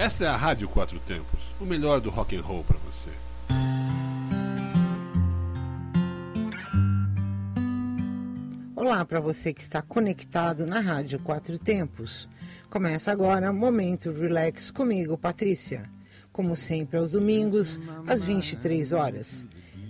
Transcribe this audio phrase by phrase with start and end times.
[0.00, 3.10] Essa é a Rádio Quatro Tempos, o melhor do rock and roll para você.
[8.74, 12.26] Olá para você que está conectado na Rádio Quatro Tempos.
[12.70, 15.82] Começa agora Momento Relax comigo, Patrícia.
[16.32, 19.46] Como sempre, aos domingos, às 23 horas.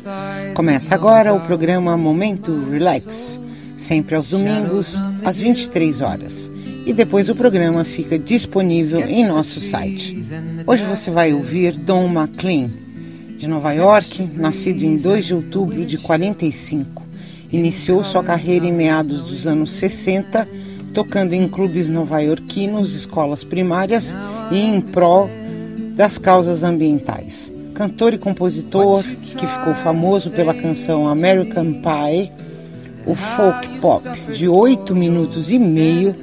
[0.54, 3.40] Começa agora o programa Momento Relax,
[3.76, 6.50] sempre aos domingos, às 23 horas.
[6.86, 10.16] E depois o programa fica disponível em nosso site.
[10.66, 12.70] Hoje você vai ouvir Don McLean,
[13.36, 17.02] de Nova York, nascido em 2 de outubro de 45.
[17.50, 20.46] Iniciou sua carreira em meados dos anos 60,
[20.92, 24.16] tocando em clubes nova-iorquinos, escolas primárias
[24.50, 25.30] e em prol
[25.94, 27.52] das causas ambientais.
[27.74, 32.32] Cantor e compositor que ficou famoso pela canção American Pie,
[33.06, 36.14] o folk pop de 8 minutos e meio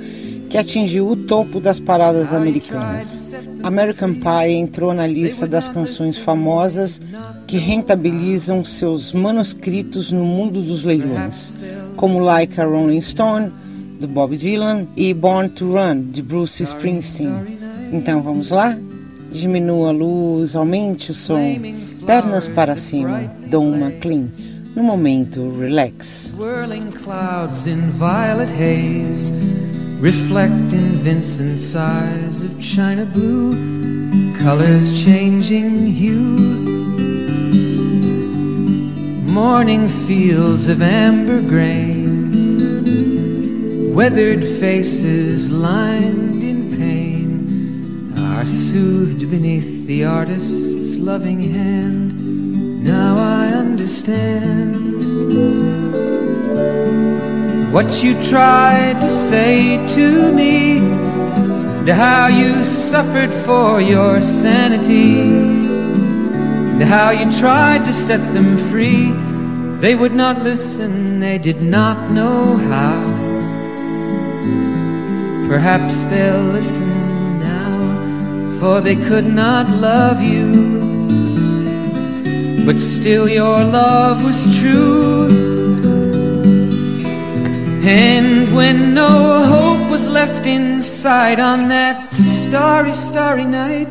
[0.50, 3.36] que atingiu o topo das paradas americanas.
[3.64, 7.02] American Pie entrou na lista das canções famosas
[7.46, 11.58] que rentabilizam seus manuscritos no mundo dos leilões,
[11.96, 13.52] como Like a Rolling Stone,
[14.00, 17.34] de Bob Dylan, e Born to Run, de Bruce Springsteen.
[17.92, 18.78] Então vamos lá?
[19.32, 21.60] Diminua a luz, aumente o som,
[22.06, 24.30] pernas para cima, Don McLean.
[24.76, 26.32] No momento, relax.
[26.36, 29.34] Swirling clouds in violet haze.
[30.00, 33.56] reflect in Vincent's eyes of china blue,
[34.38, 36.28] colors changing hue.
[39.26, 41.97] Morning fields of amber grain,
[43.98, 52.84] weathered faces lined in pain, are soothed beneath the artist's loving hand.
[52.84, 54.76] Now I understand
[57.74, 66.84] what you tried to say to me, and how you suffered for your sanity, and
[66.84, 69.12] how you tried to set them free.
[69.80, 73.17] They would not listen, they did not know how.
[75.48, 80.78] Perhaps they'll listen now, for they could not love you.
[82.66, 85.28] But still, your love was true.
[87.90, 93.88] And when no hope was left inside on that starry, starry night,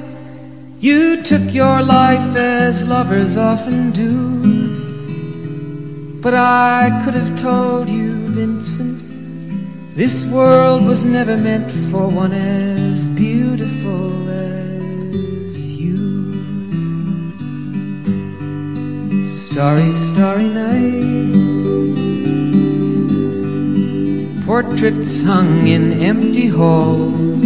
[0.79, 4.37] you took your life as lovers often do.
[6.21, 9.06] But I could have told you, Vincent,
[9.97, 16.37] this world was never meant for one as beautiful as you.
[19.27, 21.17] Starry, starry night.
[24.45, 27.41] Portraits hung in empty halls,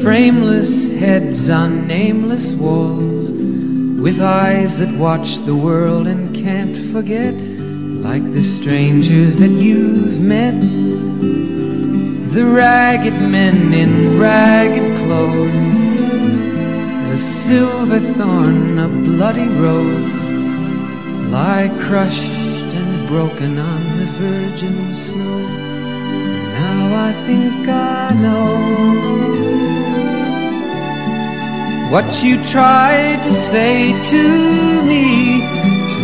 [0.00, 7.34] frameless heads on nameless walls, with eyes that watch the world and can't forget,
[8.10, 10.58] like the strangers that you've met.
[12.36, 15.68] The ragged men in ragged clothes,
[17.16, 20.26] a silver thorn, a bloody rose,
[21.34, 25.40] lie crushed and broken on the virgin snow.
[26.60, 28.48] Now I think I know
[31.92, 34.22] what you tried to say to
[34.90, 35.57] me,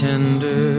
[0.00, 0.75] tender,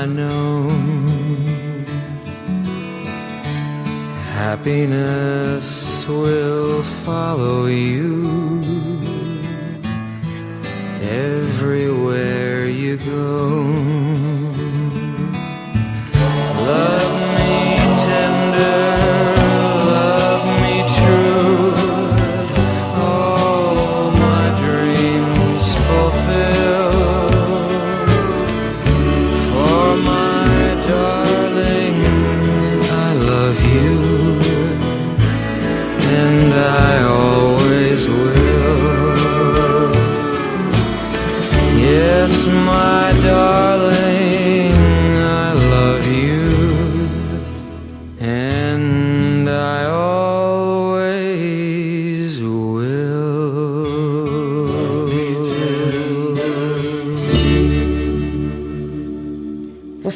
[0.00, 0.66] I know.
[4.32, 8.62] Happiness will follow you
[11.02, 13.50] everywhere you go.
[16.70, 17.76] Love me
[18.08, 18.99] tender,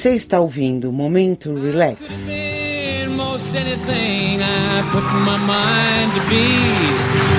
[0.04, 2.28] Você está ouvindo Momento Relax.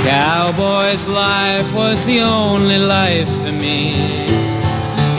[0.04, 3.94] Cowboy's life was the only life for me.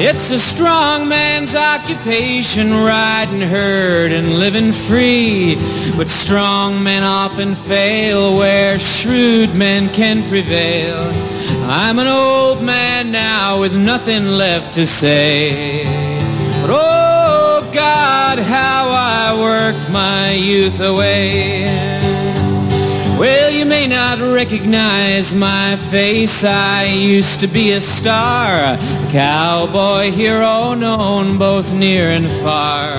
[0.01, 5.57] It's a strong man's occupation, riding herd and living free.
[5.97, 10.97] But strong men often fail where shrewd men can prevail.
[11.69, 16.06] I'm an old man now with nothing left to say.
[19.67, 21.65] I worked my youth away.
[23.19, 26.45] Well, you may not recognize my face.
[26.45, 28.79] I used to be a star, a
[29.11, 32.93] cowboy hero known both near and far.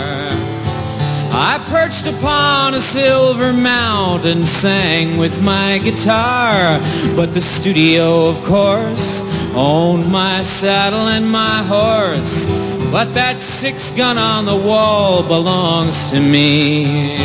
[1.32, 6.82] I perched upon a silver mount and sang with my guitar.
[7.16, 9.22] But the studio, of course,
[9.56, 12.46] owned my saddle and my horse.
[12.92, 17.16] But that six gun on the wall belongs to me.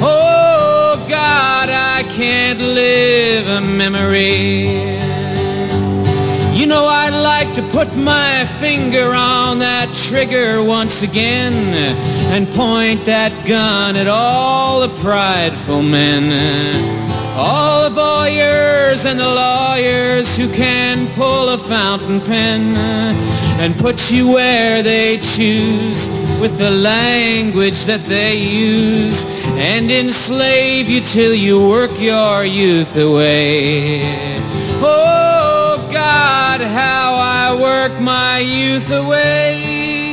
[0.00, 4.88] Oh God, I can't live a memory.
[6.58, 11.52] You know I'd like to put my finger on that trigger once again
[12.32, 16.32] and point that gun at all the prideful men.
[17.40, 22.74] All the voyeurs and the lawyers who can pull a fountain pen
[23.60, 26.08] and put you where they choose
[26.40, 29.24] with the language that they use
[29.56, 34.00] and enslave you till you work your youth away.
[34.82, 40.12] Oh God, how I work my youth away.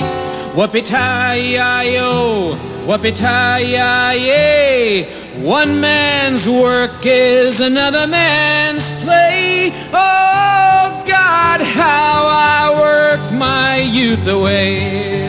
[0.53, 2.55] Whoopee-tie-yi-yo,
[2.85, 5.07] whoopee-tie-yi-yay.
[5.35, 9.71] One man's work is another man's play.
[9.91, 15.25] Oh God, how I work my youth away.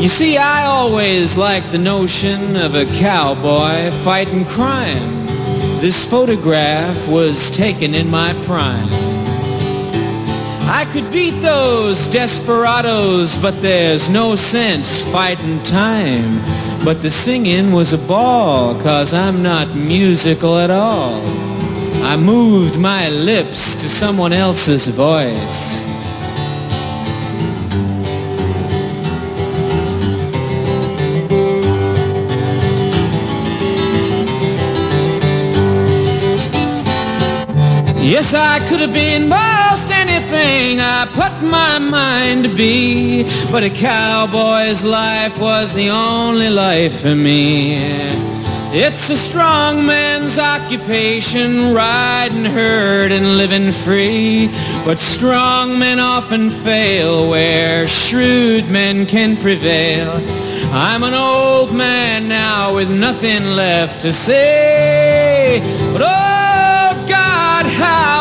[0.00, 5.26] You see, I always liked the notion of a cowboy fighting crime.
[5.80, 8.88] This photograph was taken in my prime.
[10.68, 16.40] I could beat those desperados, but there's no sense fighting time.
[16.84, 21.22] But the singing was a ball, cause I'm not musical at all.
[22.02, 25.84] I moved my lips to someone else's voice.
[38.02, 39.90] Yes, I could have been most
[40.46, 47.00] anything I put my mind to be, but a cowboy's life was the only life
[47.00, 47.76] for me.
[48.78, 54.48] It's a strong man's occupation, riding herd and living free.
[54.84, 60.12] But strong men often fail where shrewd men can prevail.
[60.72, 65.60] I'm an old man now with nothing left to say.
[65.92, 68.15] But oh, God, how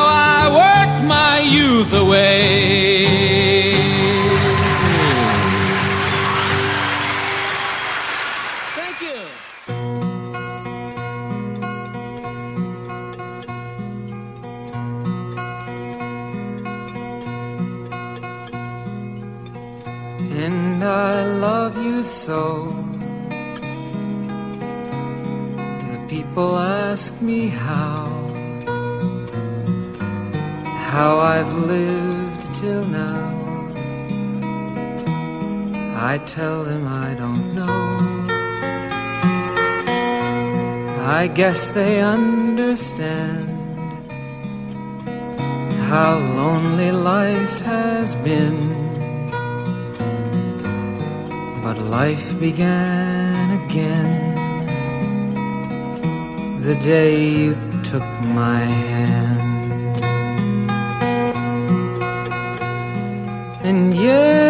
[41.36, 43.50] guess they understand
[45.92, 48.70] how lonely life has been.
[51.62, 54.36] But life began again
[56.62, 58.08] the day you took
[58.42, 58.60] my
[58.92, 60.00] hand.
[63.62, 64.45] And yes,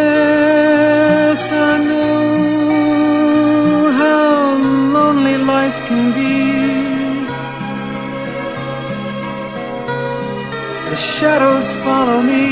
[11.25, 12.45] shadows follow me,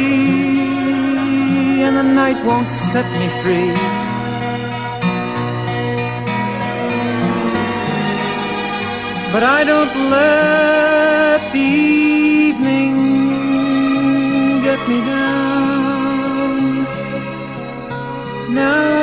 [1.85, 3.71] and the night won't set me free.
[9.33, 11.69] But I don't let the
[12.49, 12.95] evening
[14.67, 16.61] get me down.
[18.59, 19.02] now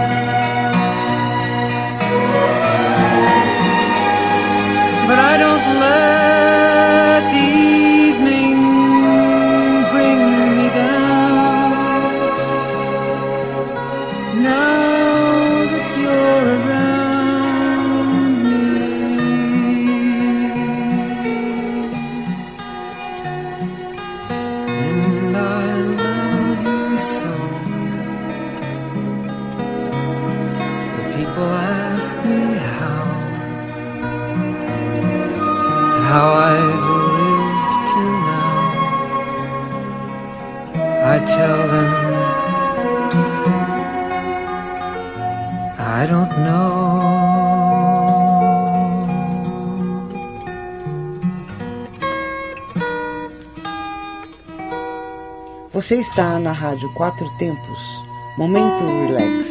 [55.81, 58.05] Você está na Rádio Quatro Tempos.
[58.37, 59.49] Momento Relax.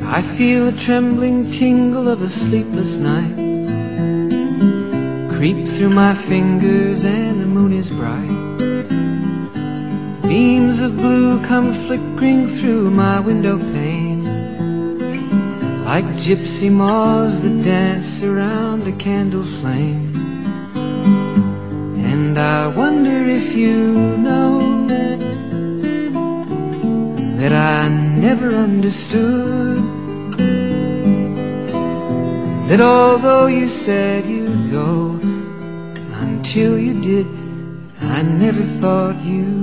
[0.00, 3.36] I feel a trembling tingle of a sleepless night
[5.36, 8.30] creep through my fingers and the moon is bright.
[10.22, 13.81] Beams of blue come flickering through my window pane
[15.94, 20.16] like gypsy moths that dance around a candle flame.
[22.10, 23.92] And I wonder if you
[24.26, 24.86] know
[27.40, 27.90] that I
[28.26, 29.82] never understood
[32.68, 35.20] that although you said you'd go
[36.26, 37.26] until you did,
[38.00, 39.61] I never thought you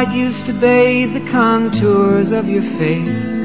[0.00, 3.36] Moonlight used to bathe the contours of your face.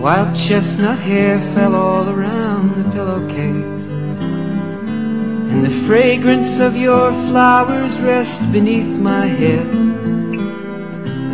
[0.00, 3.90] Wild chestnut hair fell all around the pillowcase.
[5.50, 9.68] And the fragrance of your flowers rest beneath my head.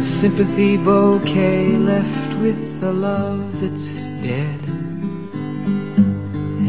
[0.00, 4.60] A sympathy bouquet left with a love that's dead.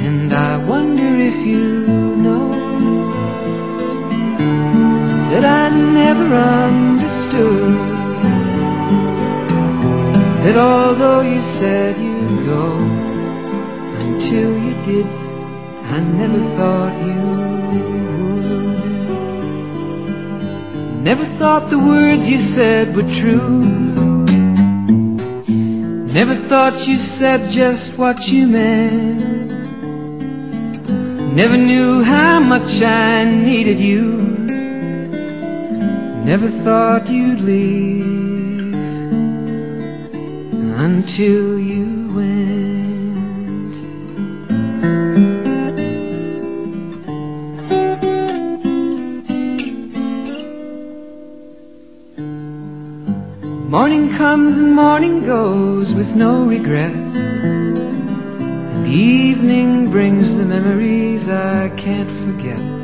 [0.05, 2.51] And I wonder if you know
[5.31, 7.10] that I never understood.
[10.43, 12.77] That although you said you'd go,
[14.03, 15.07] until you did,
[15.95, 17.51] I never thought you would.
[21.03, 23.65] Never thought the words you said were true.
[26.17, 29.21] Never thought you said just what you meant.
[31.35, 34.31] Never knew how much I needed you.
[36.25, 37.00] Never thought
[37.31, 38.73] you'd leave
[40.79, 43.75] until you went.
[53.69, 56.91] Morning comes and morning goes with no regret.
[56.91, 62.80] And evening brings the memories I can't forget.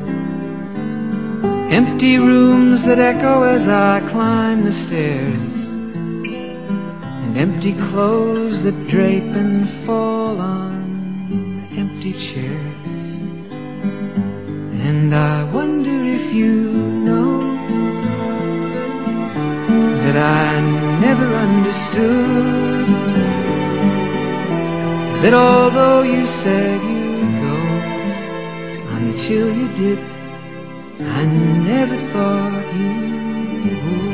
[1.69, 9.67] Empty rooms that echo as I climb the stairs, and empty clothes that drape and
[9.67, 13.19] fall on empty chairs.
[14.87, 17.41] And I wonder if you know
[20.03, 20.61] that I
[21.01, 22.87] never understood
[25.21, 27.57] that although you said you'd go
[28.95, 30.16] until you did.
[30.99, 34.06] I never thought you would.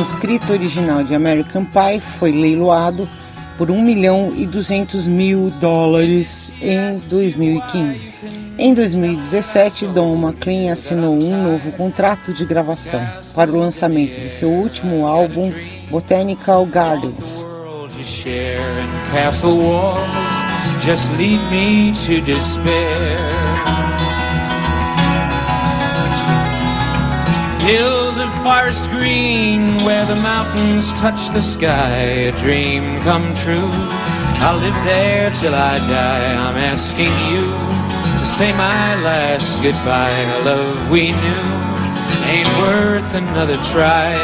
[0.00, 3.06] Manuscrito original de American Pie foi leiloado
[3.58, 8.14] por 1 milhão e 200 mil dólares em 2015.
[8.56, 14.48] Em 2017, Don McLean assinou um novo contrato de gravação para o lançamento de seu
[14.48, 15.52] último álbum,
[15.90, 17.46] Botanical Gardens.
[27.66, 33.70] Hills of forest green where the mountains touch the sky, a dream come true.
[34.42, 36.34] I'll live there till I die.
[36.34, 37.44] I'm asking you
[38.20, 40.10] to say my last goodbye.
[40.10, 41.44] A love we knew
[42.24, 44.16] ain't worth another try.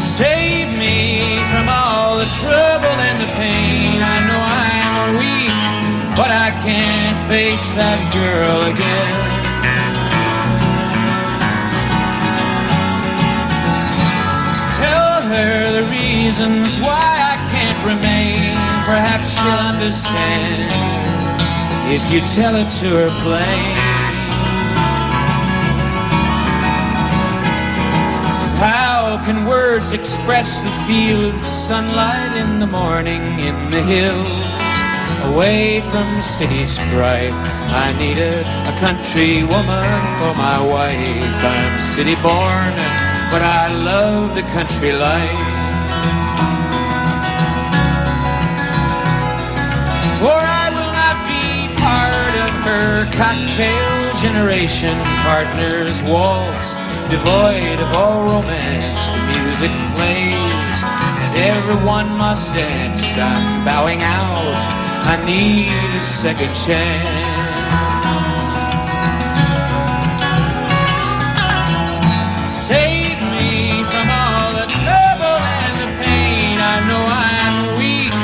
[0.00, 2.69] Save me from all the trouble
[6.70, 9.16] can't face that girl again.
[14.78, 18.54] Tell her the reasons why I can't remain.
[18.86, 20.70] perhaps she'll understand
[21.96, 23.74] if you tell it to her plain.
[28.62, 34.49] How can words express the feel of sunlight in the morning in the hills?
[35.32, 41.38] Away from city strife, I needed a country woman for my wife.
[41.54, 42.74] I'm city born,
[43.30, 45.46] but I love the country life.
[50.18, 56.74] For I will not be part of her cocktail generation partners waltz,
[57.08, 59.12] devoid of all romance.
[59.12, 60.78] The music plays,
[61.22, 63.00] and everyone must dance.
[63.16, 64.89] I'm bowing out.
[65.02, 67.30] I need a second chance.
[72.54, 76.56] Save me from all the trouble and the pain.
[76.60, 78.14] I know I'm weak,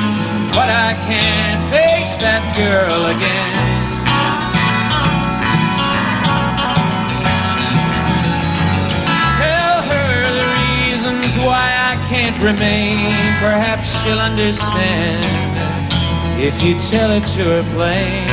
[0.55, 3.55] but I can't face that girl again.
[9.43, 13.11] Tell her the reasons why I can't remain.
[13.41, 15.56] Perhaps she'll understand
[16.39, 18.29] if you tell it to her plain.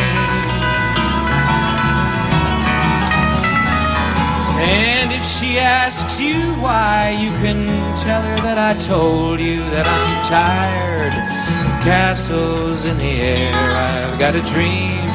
[4.65, 9.87] And if she asks you why, you can tell her that I told you that
[9.87, 13.53] I'm tired of castles in the air.
[13.53, 15.09] I've got a dream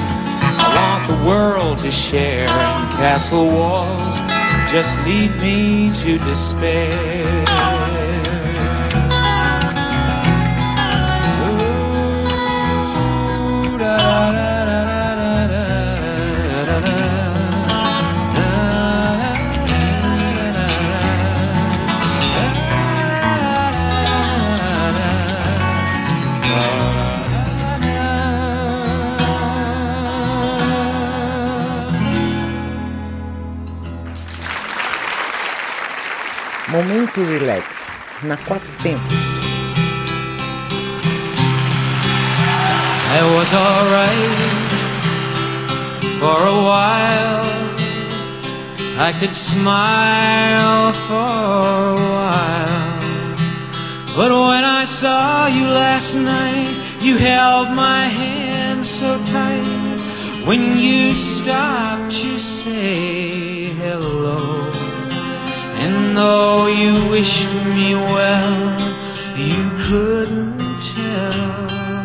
[0.61, 4.18] I want the world to share, and castle walls
[4.70, 7.88] just lead me to despair.
[36.71, 39.17] Momento Relax, na Quatro Tempos.
[43.09, 44.37] I was alright
[46.21, 47.49] for a while.
[49.01, 53.01] I could smile for a while.
[54.15, 56.69] But when I saw you last night,
[57.01, 59.97] you held my hand so tight.
[60.45, 63.39] When you stopped hello.
[63.39, 63.48] And
[66.19, 68.77] though you wished me well,
[69.37, 70.59] you couldn't
[70.97, 72.03] tell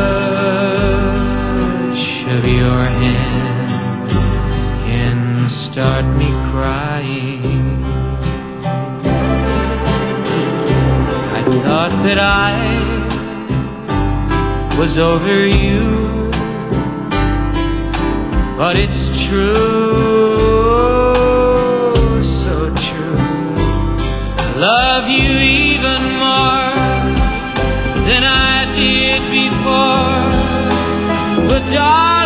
[2.61, 4.09] your hand
[4.85, 7.83] can start me crying.
[11.37, 12.53] I thought that I
[14.77, 15.87] was over you,
[18.61, 20.35] but it's true,
[22.21, 22.55] so
[22.87, 23.21] true.
[24.45, 25.31] I love you
[25.65, 26.73] even more
[28.07, 30.29] than I did before,
[31.49, 32.20] but darling,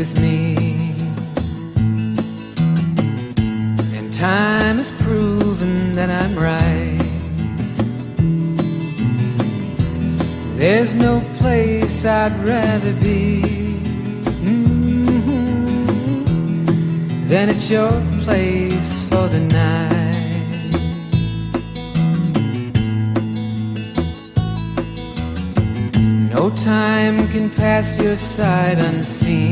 [0.00, 0.56] with me.
[3.96, 6.98] And time has proven that I'm right.
[10.56, 13.42] There's no place I'd rather be
[14.46, 15.28] mm-hmm.
[17.28, 17.92] than at your
[18.24, 19.90] place for the night.
[26.34, 29.49] No time can pass your side unseen.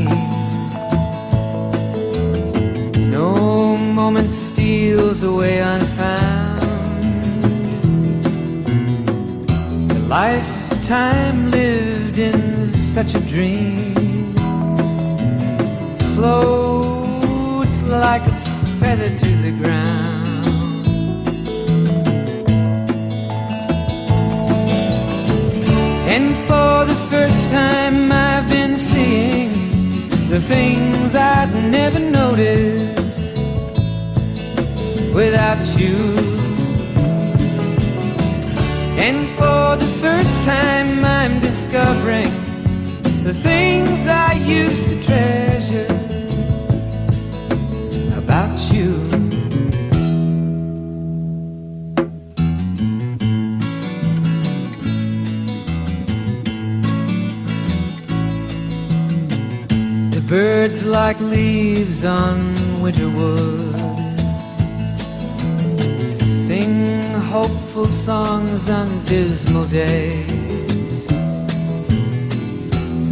[13.05, 13.95] Such a dream
[16.17, 18.35] floats like a
[18.81, 20.45] feather to the ground.
[26.15, 33.37] And for the first time, I've been seeing the things I'd never noticed
[35.15, 35.97] without you.
[39.07, 42.38] And for the first time, I'm discovering
[43.29, 45.85] the things I used to treasure
[48.17, 49.05] about you.
[60.11, 63.77] The birds like leaves on winter wood
[66.19, 70.28] sing hopeful songs on dismal days.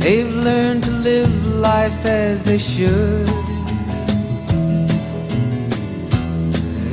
[0.06, 3.26] They've learned to live life as they should.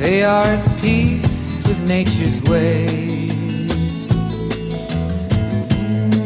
[0.00, 4.10] They are at peace with nature's ways.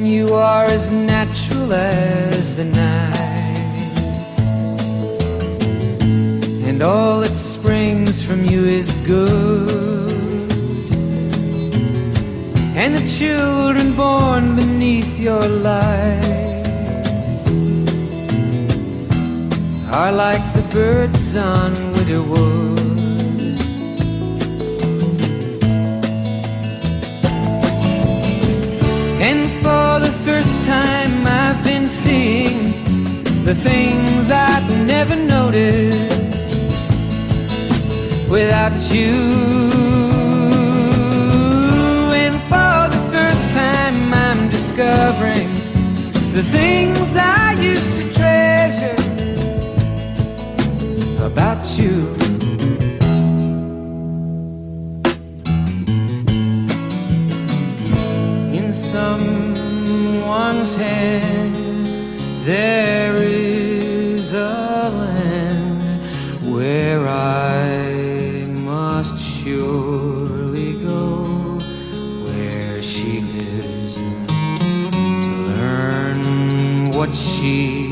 [0.00, 3.98] You are as natural as the night.
[6.68, 10.08] And all that springs from you is good
[12.78, 16.27] and the children born beneath your light
[19.98, 22.78] are like the birds on Widowwood.
[29.28, 32.84] And for the first time, I've been seeing
[33.44, 36.54] the things I'd never noticed
[38.30, 39.18] without you.
[42.22, 45.50] And for the first time, I'm discovering
[46.38, 47.97] the things I used
[51.78, 52.14] you.
[58.52, 61.54] In someone's hand,
[62.44, 65.82] there is a land
[66.52, 71.58] where I must surely go,
[72.24, 74.02] where she lives to
[75.54, 77.86] learn what she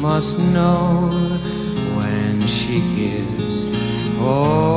[0.00, 1.21] must know
[4.32, 4.71] all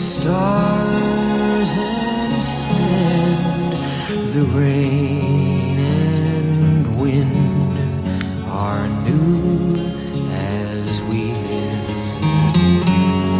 [0.00, 3.72] stars and sand,
[4.32, 9.76] the rain and wind are new
[10.32, 12.24] as we live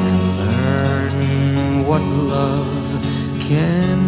[0.04, 2.68] and learn what love
[3.40, 3.99] can.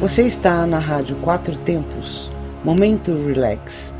[0.00, 2.30] Você está na Rádio Quatro Tempos.
[2.62, 3.92] Momento Relax.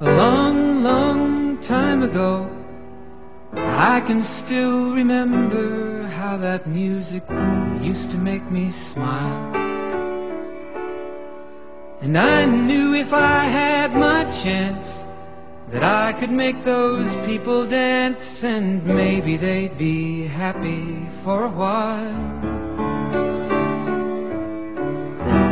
[0.00, 2.46] A long, long time ago,
[3.54, 7.22] I can still remember how that music
[7.82, 9.52] used to make me smile.
[12.00, 15.04] And I knew if I had my chance
[15.68, 22.89] that I could make those people dance and maybe they'd be happy for a while.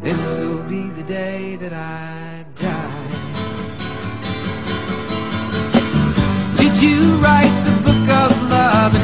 [0.00, 3.08] This'll be the day that I die.
[6.56, 8.97] Did you write the book of love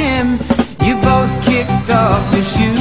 [0.00, 0.38] gym.
[0.86, 2.79] You both kicked off your shoes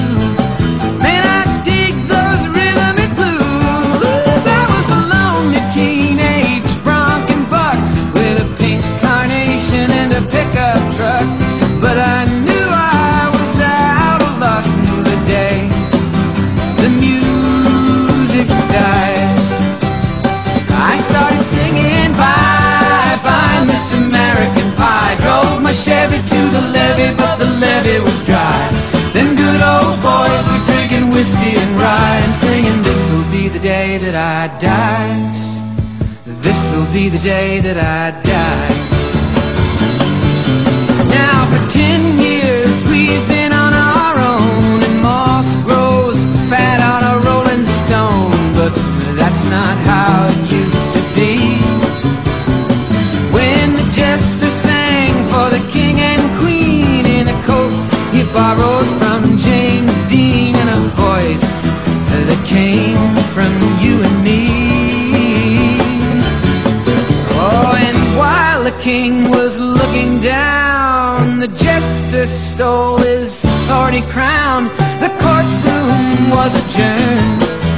[27.89, 28.69] levee was dry.
[29.13, 33.97] Them good old boys were drinking whiskey and rye and singing, This'll be the day
[33.97, 35.17] that I die.
[36.25, 38.75] This'll be the day that I die.
[41.09, 41.61] Now for
[62.49, 64.47] came from you and me.
[67.37, 74.63] Oh, and while the king was looking down, the jester stole his thorny crown.
[74.99, 77.68] The courtroom was adjourned.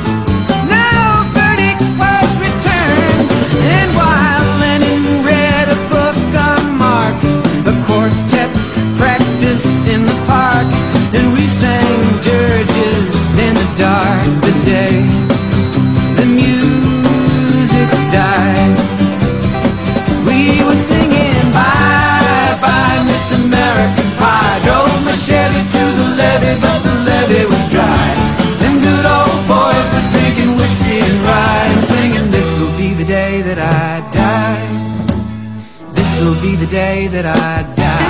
[14.45, 14.95] the day
[16.19, 18.77] the music died.
[20.27, 24.59] We were singing bye bye, Miss American Pie.
[25.05, 28.09] My Chevy to the levee, but the levee was dry.
[28.59, 35.93] Good old boys were drinking whiskey and singing, This'll be the day that I die.
[35.93, 38.00] This'll be the day that I die.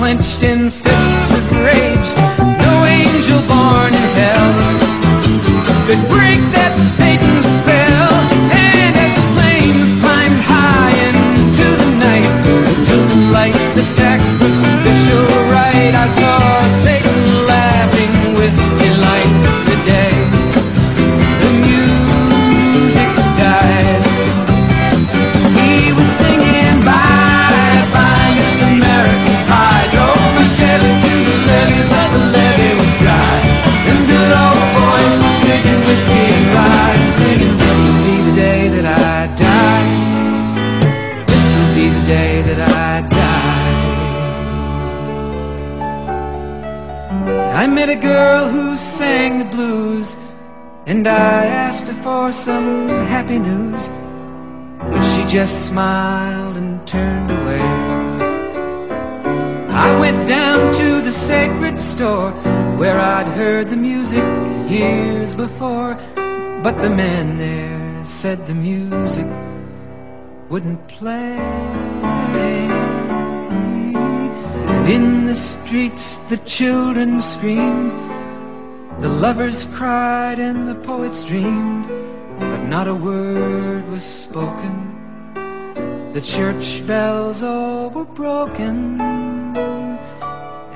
[0.00, 0.89] Clenched in
[53.30, 53.90] happy news.
[54.78, 57.60] But she just smiled and turned away.
[59.70, 62.32] I went down to the sacred store
[62.76, 64.24] where I'd heard the music
[64.68, 65.94] years before.
[66.64, 69.26] But the man there said the music
[70.48, 71.38] wouldn't play.
[74.74, 77.92] And in the streets the children screamed,
[79.00, 82.09] the lovers cried, and the poets dreamed
[82.70, 84.76] not a word was spoken.
[86.12, 89.00] The church bells all were broken,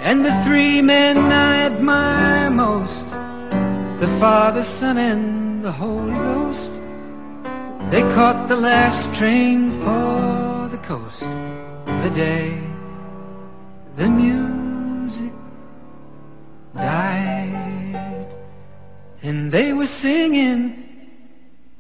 [0.03, 3.07] and the three men I admire most
[4.01, 6.72] the Father, Son, and the Holy Ghost
[7.92, 11.30] they caught the last train for the coast
[12.03, 12.59] the day
[13.95, 15.32] the music
[16.74, 18.34] died,
[19.22, 20.84] and they were singing.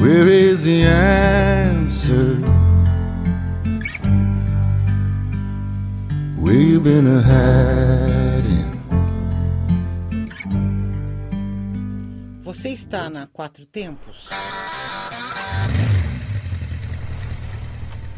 [0.00, 2.36] Where is the answer?
[6.38, 8.78] Where you been hiding?
[12.44, 14.28] Você está na Quatro Tempos?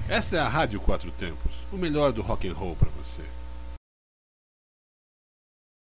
[0.09, 3.23] Essa é a Rádio Quatro Tempos, o melhor do rock and roll para você.